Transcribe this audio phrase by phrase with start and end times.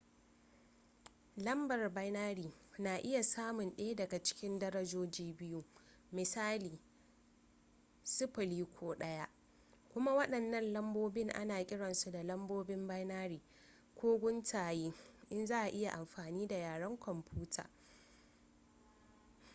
[1.45, 4.19] lambar binary na iya samun ɗaya daga
[4.59, 5.63] darajoji biyu
[6.11, 6.79] misali
[8.03, 9.27] 0 ko 1
[9.93, 13.41] kuma waɗannan lambobin ana kiransu da lambobin binary
[13.95, 14.93] ko guntaye
[15.29, 17.69] in za a yi amfani da yaren kwamfuta